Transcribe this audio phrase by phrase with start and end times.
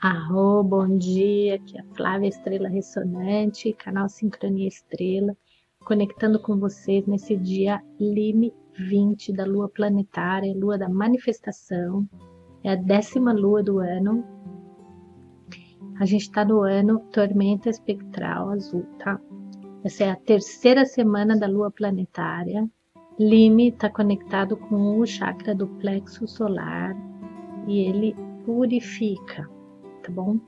[0.00, 5.36] Arro, bom dia, aqui é a Flávia Estrela Ressonante, canal Sincronia Estrela,
[5.84, 12.08] conectando com vocês nesse dia Lime 20 da lua planetária, lua da manifestação,
[12.62, 14.24] é a décima lua do ano.
[15.98, 19.20] A gente está no ano Tormenta Espectral Azul, tá?
[19.82, 22.70] Essa é a terceira semana da lua planetária.
[23.18, 26.94] Lime está conectado com o chakra do plexo solar
[27.66, 28.14] e ele
[28.46, 29.57] purifica
[30.08, 30.38] tá bom?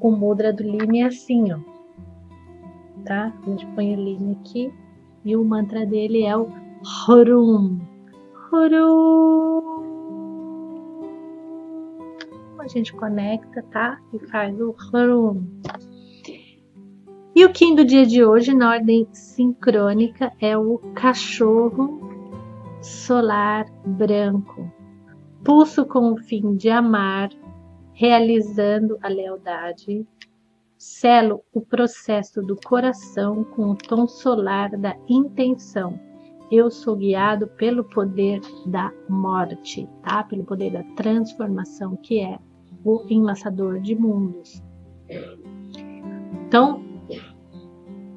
[0.00, 1.58] O mudra do Lime é assim, ó.
[3.04, 3.32] Tá?
[3.42, 4.72] A gente põe o Lime aqui
[5.24, 6.48] e o mantra dele é o
[7.08, 7.80] Horum.
[8.52, 9.82] Horum.
[12.58, 14.00] A gente conecta, tá?
[14.12, 15.44] E faz o Horum.
[17.34, 22.00] E o Kim do dia de hoje, na ordem sincrônica, é o cachorro
[22.80, 24.70] solar branco.
[25.42, 27.30] Pulso com o fim de amar,
[28.02, 30.04] realizando a lealdade,
[30.76, 36.00] selo o processo do coração com o tom solar da intenção.
[36.50, 40.24] Eu sou guiado pelo poder da morte, tá?
[40.24, 42.40] Pelo poder da transformação, que é
[42.84, 44.60] o enlaçador de mundos.
[46.48, 46.82] Então,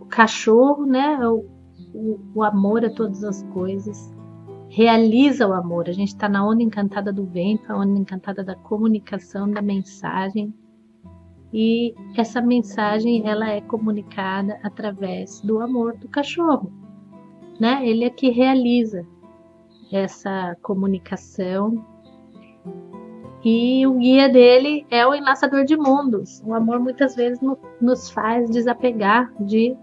[0.00, 1.24] o cachorro, né?
[1.24, 1.46] O,
[1.94, 4.12] o, o amor a todas as coisas,
[4.68, 5.88] realiza o amor.
[5.88, 10.52] A gente está na onda encantada do vento, a onda encantada da comunicação, da mensagem.
[11.52, 16.70] E essa mensagem ela é comunicada através do amor do cachorro,
[17.58, 17.86] né?
[17.86, 19.06] Ele é que realiza
[19.90, 21.84] essa comunicação.
[23.42, 26.42] E o guia dele é o enlaçador de mundos.
[26.44, 27.40] O amor muitas vezes
[27.80, 29.74] nos faz desapegar de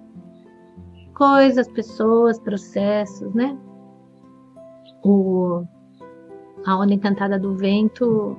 [1.16, 3.58] coisas, pessoas, processos, né?
[5.06, 5.64] O,
[6.66, 8.36] a onda encantada do vento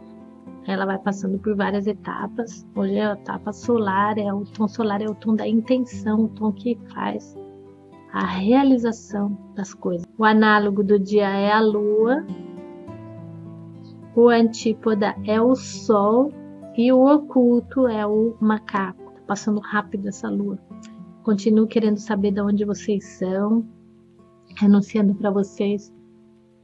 [0.66, 2.66] ela vai passando por várias etapas.
[2.74, 6.28] Hoje é a etapa solar, é o tom solar é o tom da intenção, o
[6.28, 7.36] tom que faz
[8.12, 10.04] a realização das coisas.
[10.18, 12.26] O análogo do dia é a lua,
[14.16, 16.32] o antípoda é o sol
[16.76, 19.12] e o oculto é o macaco.
[19.12, 20.58] Tá passando rápido essa lua.
[21.22, 23.64] Continuo querendo saber de onde vocês são,
[24.60, 25.94] anunciando para vocês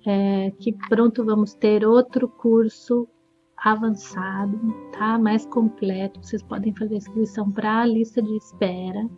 [0.06, 3.08] é, que pronto vamos ter outro curso
[3.56, 4.58] avançado,
[4.92, 5.18] tá?
[5.18, 6.20] Mais completo.
[6.22, 9.08] Vocês podem fazer inscrição para a lista de espera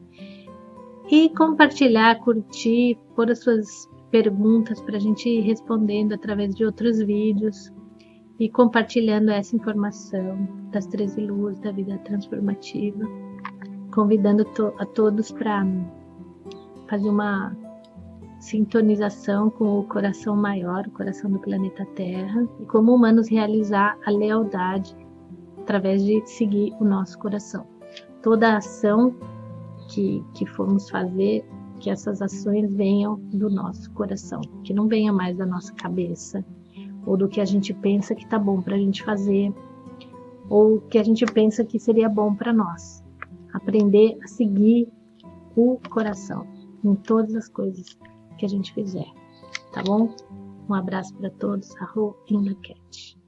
[1.10, 6.98] e compartilhar, curtir, pôr as suas perguntas para a gente ir respondendo através de outros
[6.98, 7.72] vídeos
[8.38, 13.04] e compartilhando essa informação das 13 luas da vida transformativa,
[13.92, 15.66] convidando to a todos para
[16.88, 17.56] fazer uma
[18.44, 24.10] sintonização com o coração maior, o coração do planeta Terra, e como humanos realizar a
[24.10, 24.94] lealdade
[25.62, 27.66] através de seguir o nosso coração.
[28.22, 29.14] Toda ação
[29.88, 31.42] que, que formos fazer,
[31.80, 36.44] que essas ações venham do nosso coração, que não venha mais da nossa cabeça,
[37.06, 39.54] ou do que a gente pensa que tá bom para a gente fazer,
[40.50, 43.02] ou que a gente pensa que seria bom para nós.
[43.54, 44.92] Aprender a seguir
[45.56, 46.46] o coração
[46.84, 47.96] em todas as coisas
[48.36, 49.06] que a gente fizer,
[49.72, 50.14] tá bom?
[50.68, 53.18] Um abraço para todos, arro the cat.